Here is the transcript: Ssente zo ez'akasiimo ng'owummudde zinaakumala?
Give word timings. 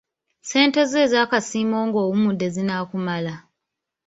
Ssente 0.43 0.81
zo 0.91 0.97
ez'akasiimo 1.05 1.77
ng'owummudde 1.87 2.47
zinaakumala? 2.55 3.33